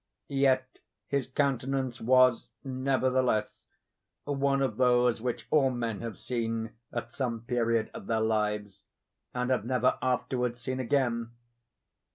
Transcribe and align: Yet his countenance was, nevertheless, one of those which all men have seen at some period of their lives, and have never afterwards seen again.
Yet 0.29 0.79
his 1.05 1.27
countenance 1.27 2.01
was, 2.01 2.47
nevertheless, 2.63 3.61
one 4.23 4.63
of 4.63 4.77
those 4.77 5.21
which 5.21 5.45
all 5.51 5.69
men 5.69 6.01
have 6.01 6.17
seen 6.17 6.71
at 6.91 7.11
some 7.11 7.41
period 7.41 7.91
of 7.93 8.07
their 8.07 8.19
lives, 8.19 8.81
and 9.31 9.51
have 9.51 9.63
never 9.63 9.99
afterwards 10.01 10.59
seen 10.59 10.79
again. 10.79 11.29